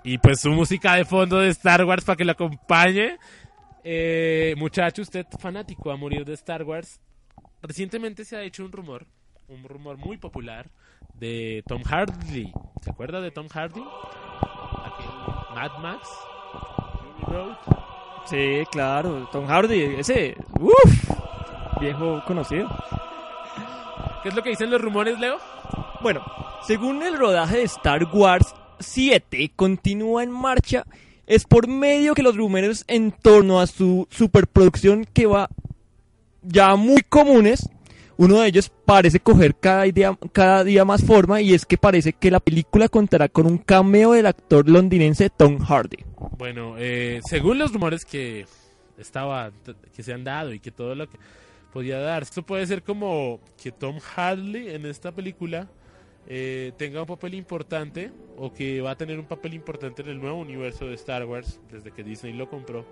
[0.05, 3.18] Y pues su música de fondo de Star Wars para que lo acompañe.
[3.85, 7.00] Eh, muchacho, usted fanático a morir de Star Wars.
[7.61, 9.07] Recientemente se ha hecho un rumor,
[9.48, 10.70] un rumor muy popular
[11.14, 12.53] de Tom Hardy.
[12.83, 13.83] ¿Se acuerda de Tom Hardy?
[14.85, 16.09] Aquel Mad Max.
[17.20, 17.57] Fury Road.
[18.27, 21.11] Sí, claro, Tom Hardy, ese, uff,
[21.81, 22.68] viejo conocido.
[24.22, 25.38] ¿Qué es lo que dicen los rumores, Leo?
[26.01, 26.25] Bueno,
[26.66, 30.85] según el rodaje de Star Wars 7 continúa en marcha,
[31.27, 35.48] es por medio que los rumores en torno a su superproducción que va
[36.42, 37.68] ya muy comunes,
[38.16, 42.12] uno de ellos parece coger cada día, cada día más forma y es que parece
[42.12, 45.98] que la película contará con un cameo del actor londinense Tom Hardy.
[46.38, 48.46] Bueno, eh, según los rumores que
[48.98, 49.51] estaba,
[49.94, 51.18] que se han dado y que todo lo que
[51.72, 55.68] podía dar, esto puede ser como que Tom Hardy en esta película
[56.29, 60.20] eh, tenga un papel importante o que va a tener un papel importante en el
[60.20, 62.85] nuevo universo de Star Wars desde que Disney lo compró.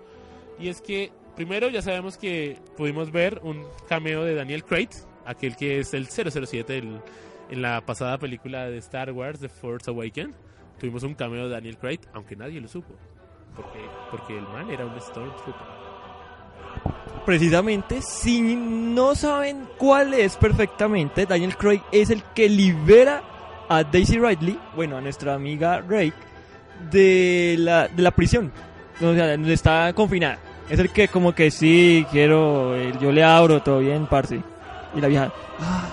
[0.59, 4.89] Y es que primero ya sabemos que pudimos ver un cameo de Daniel Craig,
[5.25, 7.01] aquel que es el 007 del-
[7.49, 10.33] en la pasada película de Star Wars, The Force Awakens.
[10.79, 12.93] Tuvimos un cameo de Daniel Craig, aunque nadie lo supo.
[13.55, 13.79] Porque,
[14.09, 15.81] porque el man era un Stormtrooper.
[17.25, 23.21] Precisamente, si no saben cuál es perfectamente, Daniel Craig es el que libera
[23.69, 26.13] a Daisy Ridley, bueno, a nuestra amiga Rake,
[26.89, 28.51] de la, de la prisión,
[28.99, 30.39] donde está confinada.
[30.69, 34.41] Es el que como que sí, quiero, eh, yo le abro, todo bien, parce.
[34.95, 35.89] Y la vieja, ah,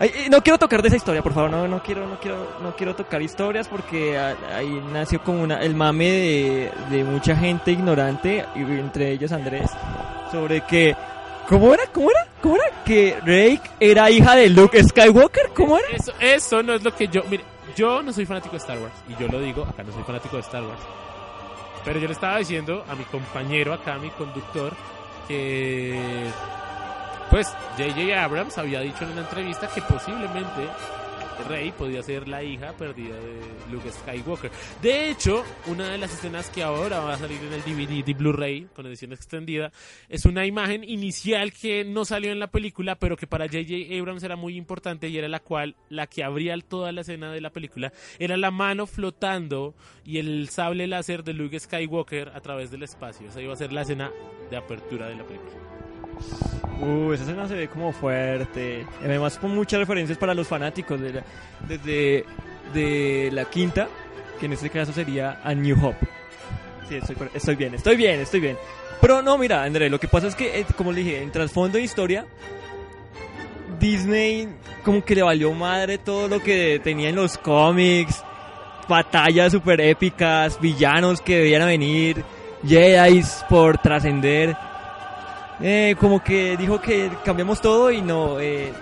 [0.00, 2.74] eh, no quiero tocar de esa historia, por favor, no, no quiero, no quiero, no
[2.76, 7.72] quiero tocar historias porque ah, ahí nació como una, el mame de, de mucha gente
[7.72, 9.70] ignorante, entre ellos Andrés,
[10.30, 10.96] sobre que,
[11.48, 11.84] ¿cómo era?
[11.92, 12.26] ¿Cómo era?
[12.40, 12.84] ¿Cómo era?
[12.84, 15.88] Que Rake era hija de Luke Skywalker, ¿cómo era?
[15.88, 17.22] Eso, eso no es lo que yo.
[17.28, 17.42] Mire,
[17.76, 18.94] yo no soy fanático de Star Wars.
[19.08, 20.80] Y yo lo digo, acá no soy fanático de Star Wars.
[21.84, 24.72] Pero yo le estaba diciendo a mi compañero acá, a mi conductor,
[25.26, 26.28] que.
[27.30, 28.22] Pues J.J.
[28.22, 30.66] Abrams había dicho en una entrevista que posiblemente
[31.46, 34.50] Rey podía ser la hija perdida de Luke Skywalker.
[34.82, 38.14] De hecho, una de las escenas que ahora va a salir en el DVD de
[38.14, 39.72] Blu-ray con edición extendida
[40.08, 43.98] es una imagen inicial que no salió en la película, pero que para J.J.
[43.98, 47.40] Abrams era muy importante y era la cual la que abría toda la escena de
[47.40, 52.70] la película era la mano flotando y el sable láser de Luke Skywalker a través
[52.70, 53.28] del espacio.
[53.28, 54.10] Esa iba a ser la escena
[54.50, 55.87] de apertura de la película.
[56.80, 58.86] Uh, esa escena se ve como fuerte.
[59.00, 61.00] Además, con muchas referencias para los fanáticos.
[61.00, 61.24] De la-
[61.66, 62.24] desde
[62.72, 63.88] de la quinta,
[64.38, 66.06] que en este caso sería A New Hope.
[66.88, 68.56] Sí, estoy, estoy bien, estoy bien, estoy bien.
[69.00, 71.78] Pero no, mira, André, lo que pasa es que, eh, como le dije, en trasfondo
[71.78, 72.26] de historia,
[73.78, 74.48] Disney
[74.84, 78.22] como que le valió madre todo lo que tenía en los cómics,
[78.88, 82.24] batallas super épicas, villanos que debían venir,
[82.66, 84.56] Jedi por trascender.
[85.60, 88.38] Eh, como que dijo que cambiamos todo y no.
[88.40, 88.72] eh,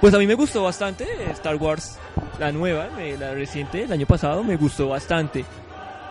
[0.00, 1.98] pues a mí me gustó bastante Star Wars,
[2.38, 5.44] la nueva, eh, la reciente, el año pasado, me gustó bastante.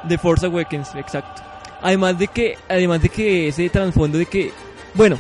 [0.08, 1.44] The Force Awakens, exacto.
[1.82, 4.52] Además de que, además de que ese trasfondo de que,
[4.96, 5.18] bueno,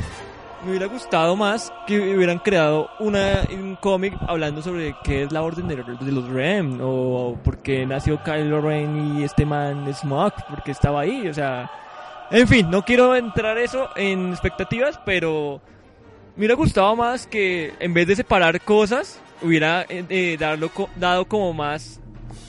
[0.63, 5.43] me hubiera gustado más que hubieran creado una, un cómic hablando sobre qué es la
[5.43, 5.75] orden de,
[6.11, 11.27] los Rem o por qué nació Kylo Ren y este man Smoke, porque estaba ahí,
[11.27, 11.69] o sea,
[12.31, 15.61] en fin, no quiero entrar eso en expectativas, pero
[16.35, 20.89] me hubiera gustado más que en vez de separar cosas, hubiera eh, eh, darlo co-
[20.95, 21.99] dado como más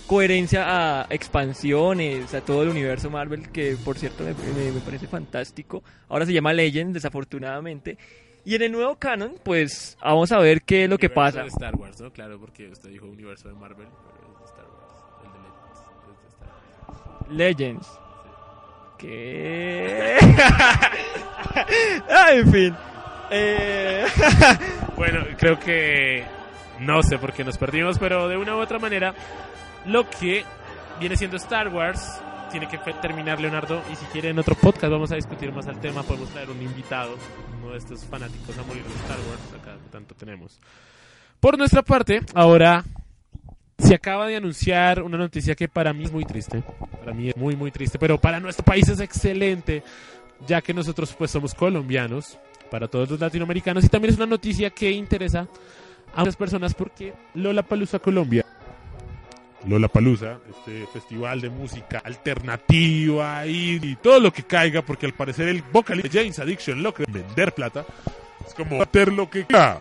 [0.07, 5.07] coherencia a expansiones, a todo el universo Marvel, que por cierto me, me- me parece
[5.09, 5.83] fantástico.
[6.09, 7.99] Ahora se llama Legends, desafortunadamente.
[8.45, 11.43] Y en el nuevo canon, pues vamos a ver qué es lo que pasa.
[11.43, 12.13] de Star Wars, ¿no?
[12.13, 14.95] Claro, porque usted dijo universo de Marvel, pero es de Star Wars.
[15.25, 15.81] El de Legends
[16.13, 16.49] es de Star
[17.19, 17.37] Wars.
[17.37, 17.89] Legends.
[18.99, 20.17] ¿Qué?
[22.11, 22.77] ah, en fin.
[23.31, 24.07] Eh,
[24.97, 26.25] Bueno, creo que
[26.81, 29.15] no sé por qué nos perdimos, pero de una u otra manera,
[29.85, 30.43] lo que
[30.99, 32.19] viene siendo Star Wars
[32.51, 33.83] tiene que terminar Leonardo.
[33.93, 36.63] Y si quiere en otro podcast vamos a discutir más al tema, podemos traer un
[36.63, 37.17] invitado,
[37.63, 40.59] uno de estos fanáticos a morir de Star Wars, acá tanto tenemos.
[41.41, 42.83] Por nuestra parte, ahora
[43.79, 46.63] se acaba de anunciar una noticia que para mí es muy triste.
[47.01, 49.83] Para mí es muy, muy triste, pero para nuestro país es excelente,
[50.47, 52.39] ya que nosotros pues somos colombianos,
[52.71, 55.47] para todos los latinoamericanos, y también es una noticia que interesa
[56.15, 58.45] a muchas personas porque Lola Palusa Colombia.
[59.67, 65.49] Lola Palusa, este festival de música alternativa y, todo lo que caiga, porque al parecer
[65.49, 67.85] el vocalista James Addiction lo cree vender plata.
[68.47, 69.81] Es como hacer lo que quiera.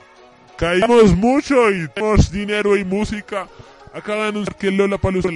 [0.58, 3.48] Caímos mucho y tenemos dinero y música.
[3.96, 5.30] Acaba de anunciar que Lola Palusa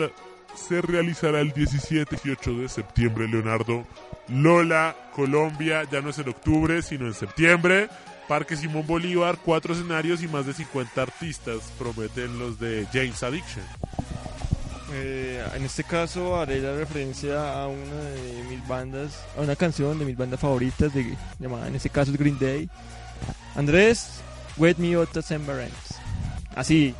[0.53, 3.87] se realizará el 17 y 18 de septiembre, Leonardo.
[4.27, 7.87] Lola, Colombia, ya no es en octubre, sino en septiembre.
[8.27, 13.63] Parque Simón Bolívar, cuatro escenarios y más de 50 artistas, prometen los de James Addiction.
[14.93, 19.97] eh, en este caso haré la referencia a una de mis bandas, a una canción
[19.97, 22.69] de mis bandas favoritas, de, llamada en este caso es Green Day.
[23.55, 24.19] Andrés,
[24.57, 25.99] Wake Me Up December Ends.
[26.55, 26.93] Así,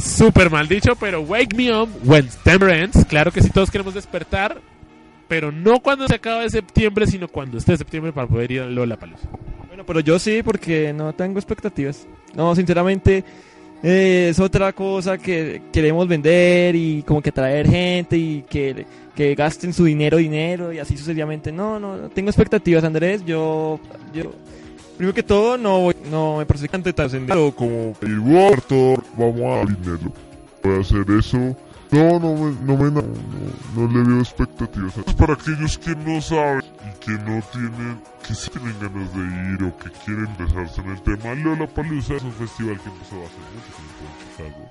[0.00, 3.04] Súper mal dicho, pero Wake Me Up When September Ends.
[3.04, 4.60] Claro que sí, todos queremos despertar,
[5.28, 8.66] pero no cuando se acaba de septiembre, sino cuando esté septiembre para poder ir a
[8.66, 9.28] Lola Palusa.
[9.68, 12.06] Bueno, pero yo sí, porque no tengo expectativas.
[12.34, 13.24] No, sinceramente,
[13.82, 19.34] eh, es otra cosa que queremos vender y como que traer gente y que, que
[19.34, 21.52] gasten su dinero, dinero y así sucesivamente.
[21.52, 23.22] No, no, no tengo expectativas, Andrés.
[23.24, 23.78] Yo,
[24.14, 24.32] yo
[25.00, 27.52] primero que todo, no, voy- no me parece tan trascendente.
[27.56, 30.12] Como ir Wartor, vamos a dinero.
[30.62, 31.38] Voy a hacer eso.
[31.90, 33.02] No, no me, no me, no,
[33.74, 34.96] no, le veo expectativas.
[34.98, 39.20] Es para aquellos que no saben y que no tienen, que sí tienen ganas de
[39.54, 41.34] ir o que quieren empezarse en el tema.
[41.34, 44.70] Lollapalooza es un festival que empezó hace mucho tiempo en Chicago.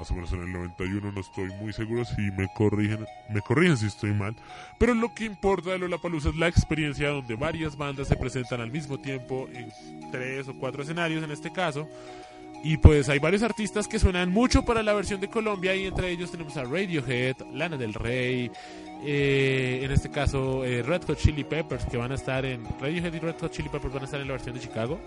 [0.00, 3.76] Más o menos en el 91, no estoy muy seguro si me corrigen, me corrigen
[3.76, 4.34] si estoy mal.
[4.78, 8.70] Pero lo que importa de Lollapalooza es la experiencia donde varias bandas se presentan al
[8.70, 9.70] mismo tiempo en
[10.10, 11.86] tres o cuatro escenarios en este caso.
[12.64, 16.10] Y pues hay varios artistas que suenan mucho para la versión de Colombia y entre
[16.10, 18.50] ellos tenemos a Radiohead, Lana del Rey,
[19.04, 23.12] eh, en este caso eh, Red Hot Chili Peppers que van a estar en Radiohead
[23.12, 24.98] y Red Hot Chili Peppers van a estar en la versión de Chicago.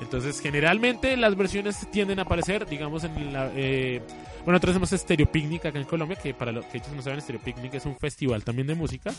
[0.00, 3.50] Entonces generalmente las versiones tienden a aparecer, digamos en la...
[3.54, 4.00] eh,
[4.44, 7.20] bueno, nosotros hacemos Stereo Picnic acá en Colombia, que para los que ellos no saben,
[7.20, 9.12] Stereo Picnic es un festival también de música.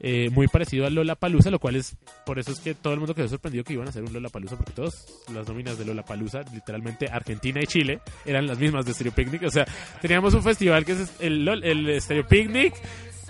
[0.00, 1.96] eh, muy parecido a Lola Palusa, lo cual es
[2.26, 4.28] por eso es que todo el mundo quedó sorprendido que iban a hacer un Lola
[4.28, 8.84] Palusa, porque todas las nóminas de Lola Palusa, literalmente Argentina y Chile, eran las mismas
[8.84, 9.44] de Stereo Picnic.
[9.44, 9.64] O sea,
[10.00, 12.74] teníamos un festival que es el, el Stereo Picnic,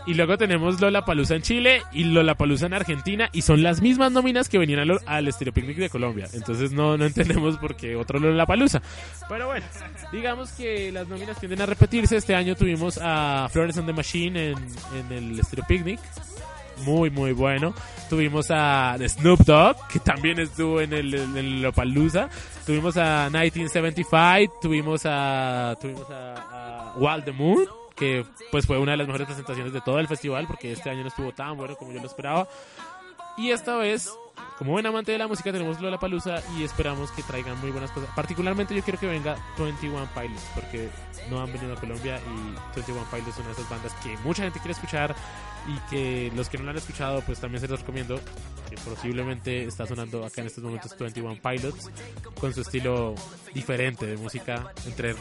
[0.06, 3.80] y luego tenemos Lola Palusa en Chile y Lola Palusa en Argentina, y son las
[3.80, 6.28] mismas nóminas que venían al, al Picnic de Colombia.
[6.32, 8.82] Entonces no, no entendemos por qué otro Lola Palusa.
[9.28, 9.66] Pero bueno,
[10.12, 12.16] digamos que las nóminas tienden a repetirse.
[12.16, 14.58] Este año tuvimos a Flores and the Machine en,
[14.98, 16.00] en el Stereo Picnic
[16.84, 17.74] muy muy bueno.
[18.08, 21.72] Tuvimos a Snoop Dogg, que también estuvo en el, en el.
[22.66, 28.98] Tuvimos a 1975, tuvimos a tuvimos a Wild the Moon, que pues fue una de
[28.98, 31.92] las mejores presentaciones de todo el festival porque este año no estuvo tan bueno como
[31.92, 32.48] yo lo esperaba.
[33.36, 34.12] Y esta vez,
[34.58, 38.08] como buen amante de la música, tenemos Lollapalooza y esperamos que traigan muy buenas cosas.
[38.14, 40.88] Particularmente yo quiero que venga 21 Pilots porque
[41.30, 44.44] no han venido a Colombia y 21 Pilots es una de esas bandas que mucha
[44.44, 45.14] gente quiere escuchar
[45.66, 48.20] y que los que no lo han escuchado pues también se los recomiendo
[48.68, 51.90] que posiblemente está sonando acá en estos momentos 21 Pilots
[52.40, 53.14] con su estilo
[53.54, 55.14] diferente de música entre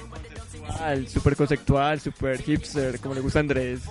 [1.08, 3.82] super conceptual, super hipster, como le gusta a Andrés.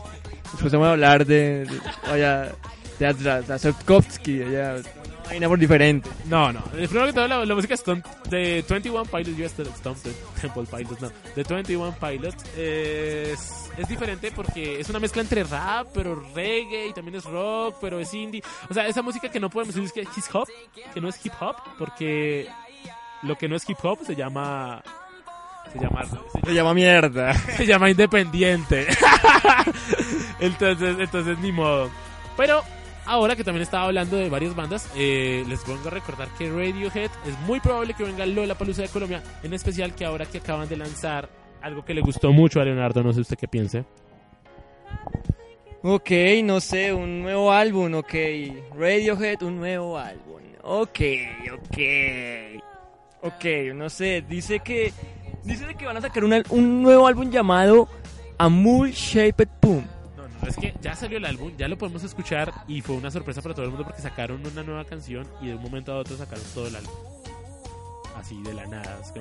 [0.53, 2.53] Después vamos a hablar de, de,
[2.99, 5.00] de, de,
[5.31, 6.09] vaina por diferente.
[6.27, 10.13] no no Eh, primero que todo la, la música Stunt de 21 Pilots yo de
[10.41, 15.89] Temple Pilots no de 21 Pilots es, es diferente porque es una mezcla entre rap
[15.95, 19.49] pero reggae y también es rock pero es indie o sea esa música que no
[19.51, 20.49] podemos decir que es hip hop
[20.93, 22.49] que no es hip hop porque
[23.23, 24.83] lo que no es hip hop se llama
[25.73, 27.35] se llama se Se llama mierda.
[27.57, 28.89] se llama Independiente.
[30.41, 31.91] entonces, entonces ni modo.
[32.37, 32.63] Pero
[33.11, 37.11] ahora que también estaba hablando de varias bandas, eh, les vengo a recordar que Radiohead
[37.27, 40.69] es muy probable que venga Lola Palusa de Colombia, en especial que ahora que acaban
[40.69, 41.29] de lanzar
[41.61, 43.85] algo que le gustó mucho a Leonardo, no sé usted qué piense.
[45.83, 46.11] Ok,
[46.45, 48.15] no sé, un nuevo álbum, ok.
[48.79, 50.41] Radiohead, un nuevo álbum.
[50.63, 51.01] Ok,
[51.53, 51.79] ok.
[53.23, 53.45] Ok,
[53.75, 54.93] no sé, dice que.
[55.43, 57.89] Dice que van a sacar un, un nuevo álbum llamado
[58.39, 60.00] Amul Shaped Boom.
[60.47, 63.55] Es que ya salió el álbum, ya lo podemos escuchar y fue una sorpresa para
[63.55, 66.45] todo el mundo porque sacaron una nueva canción y de un momento a otro sacaron
[66.55, 66.93] todo el álbum.
[68.17, 69.01] Así de la nada.
[69.01, 69.13] es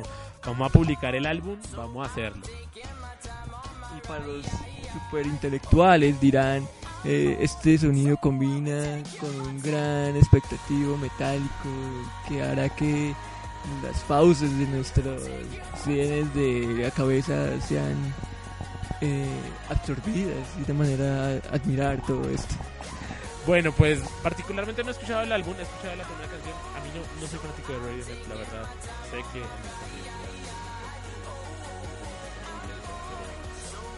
[0.45, 2.43] vamos a publicar el álbum, vamos a hacerlo.
[3.97, 6.67] Y para los super intelectuales dirán,
[7.05, 11.69] eh, este sonido combina con un gran expectativo metálico
[12.27, 13.13] que hará que
[13.83, 15.23] las fauces de nuestros
[15.83, 17.95] sienes de la cabeza sean
[19.01, 19.25] eh,
[19.69, 22.55] absorbidas y de manera a admirar todo esto.
[23.45, 26.53] Bueno, pues particularmente no he escuchado el álbum, he escuchado la primera canción.
[26.75, 28.69] A mí no, no soy fanático de Radiohead, la verdad.
[29.09, 29.43] Sé que...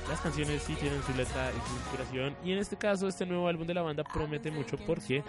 [0.09, 3.47] Las canciones sí tienen su letra y su inspiración y en este caso este nuevo
[3.47, 5.23] álbum de la banda promete mucho porque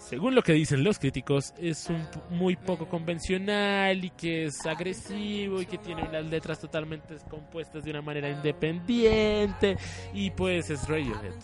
[0.00, 5.60] según lo que dicen los críticos es un muy poco convencional y que es agresivo
[5.60, 9.76] y que tiene unas letras totalmente compuestas de una manera independiente
[10.14, 11.34] y pues es Radiohead.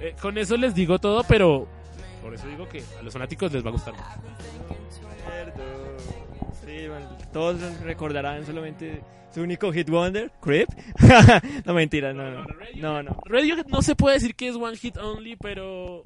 [0.00, 1.66] Eh, con eso les digo todo, pero
[2.20, 4.04] por eso digo que a los fanáticos les va a gustar mucho.
[6.64, 6.88] Sí,
[7.32, 9.02] todos recordarán solamente
[9.32, 10.68] su único hit wonder, Creep.
[11.64, 12.44] no mentira, no, no,
[12.74, 13.16] no, no.
[13.24, 16.02] Radiohead no se puede decir que es one hit only, pero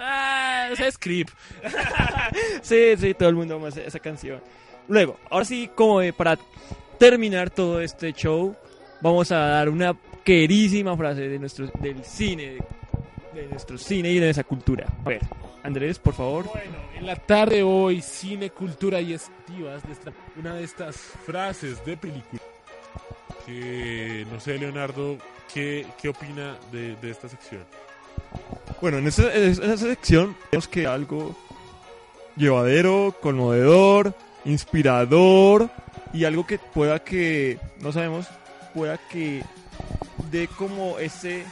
[0.00, 1.28] ah, o sea, es creep.
[2.62, 4.40] Sí, sí, todo el mundo ama esa, canción.
[4.88, 6.38] Luego, ahora sí, como de- para
[6.98, 8.54] terminar todo este show,
[9.00, 12.58] vamos a dar una querísima frase de nuestro, del cine,
[13.34, 14.86] de, nuestro cine y de nuestra cultura.
[15.04, 15.22] A ver,
[15.62, 16.44] Andrés, por favor.
[16.46, 19.82] Bueno, en la tarde de hoy, cine, cultura y estivas,
[20.36, 22.40] Una de estas frases de película
[23.46, 25.18] que, no sé, Leonardo,
[25.52, 27.62] ¿qué, qué opina de, de esta sección?
[28.80, 31.36] Bueno, en esa, en esa sección vemos que algo
[32.36, 34.14] llevadero, conmovedor,
[34.44, 35.70] inspirador
[36.12, 38.26] y algo que pueda que, no sabemos,
[38.74, 39.42] pueda que
[40.30, 41.44] dé como ese,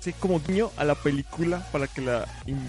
[0.00, 2.26] ese como guiño a la película para que la,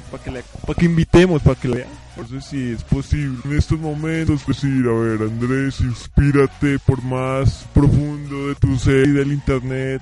[0.10, 1.90] para que la, para que invitemos, para que la vean.
[2.16, 7.66] No sé si es posible en estos momentos decir, a ver, Andrés, inspírate por más
[7.74, 10.02] profundo de tu ser y del internet.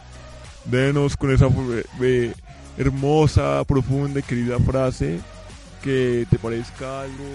[0.66, 1.48] Denos con esa
[2.02, 2.34] eh,
[2.78, 5.20] hermosa, profunda y querida frase
[5.82, 7.26] que te parezca algo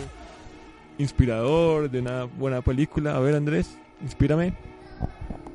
[1.00, 3.16] Inspirador de una buena película.
[3.16, 4.52] A ver, Andrés, inspírame.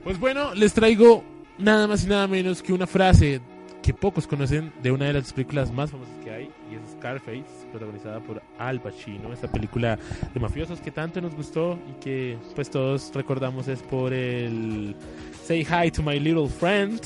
[0.03, 1.23] Pues bueno, les traigo
[1.59, 3.41] nada más y nada menos que una frase
[3.83, 7.45] que pocos conocen de una de las películas más famosas que hay y es Scarface,
[7.69, 9.99] protagonizada por Al Pacino, esta película
[10.33, 14.95] de mafiosos que tanto nos gustó y que pues todos recordamos es por el
[15.43, 16.99] Say Hi to My Little Friend,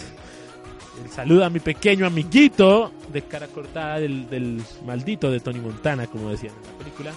[1.04, 6.08] el saluda a mi pequeño amiguito de cara cortada del, del maldito de Tony Montana,
[6.08, 7.12] como decían en la película.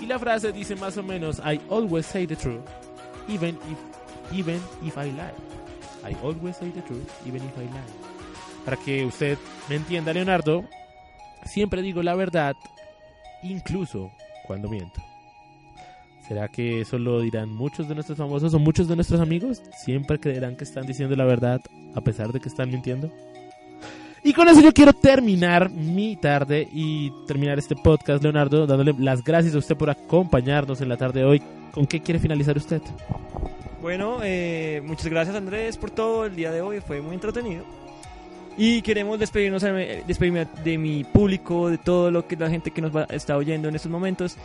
[0.00, 2.62] Y la frase dice más o menos, I always say the truth,
[3.28, 5.32] even if, even if I lie.
[6.04, 8.08] I always say the truth, even if I lie.
[8.64, 10.64] Para que usted me entienda, Leonardo,
[11.44, 12.54] siempre digo la verdad,
[13.42, 14.12] incluso
[14.46, 15.02] cuando miento.
[16.28, 19.62] ¿Será que eso lo dirán muchos de nuestros famosos o muchos de nuestros amigos?
[19.82, 21.60] ¿Siempre creerán que están diciendo la verdad
[21.94, 23.10] a pesar de que están mintiendo?
[24.22, 29.22] Y con eso yo quiero terminar mi tarde y terminar este podcast, Leonardo, dándole las
[29.22, 31.42] gracias a usted por acompañarnos en la tarde de hoy.
[31.72, 32.82] ¿Con qué quiere finalizar usted?
[33.80, 37.64] Bueno, eh, muchas gracias Andrés por todo el día de hoy, fue muy entretenido.
[38.56, 39.62] Y queremos despedirnos
[40.06, 43.68] despedirme de mi público, de todo lo que la gente que nos va, está oyendo
[43.68, 44.36] en estos momentos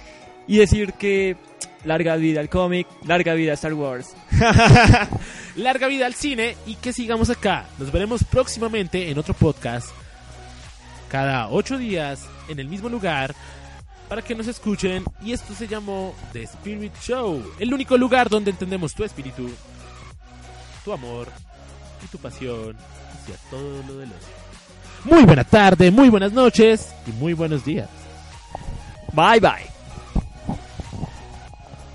[0.48, 1.38] y decir que
[1.86, 4.16] larga vida al cómic, larga vida a Star Wars.
[5.56, 7.66] larga vida al cine y que sigamos acá.
[7.78, 9.90] Nos veremos próximamente en otro podcast,
[11.10, 13.36] cada ocho días, en el mismo lugar,
[14.10, 15.04] para que nos escuchen.
[15.24, 19.50] Y esto se llamó The Spirit Show, el único lugar donde entendemos tu espíritu,
[20.84, 21.28] tu amor
[22.04, 22.76] y tu pasión
[23.14, 24.44] hacia todo lo del otro.
[25.06, 27.90] Muy buena tarde, muy buenas noches y muy buenos días.
[29.14, 29.73] Bye bye.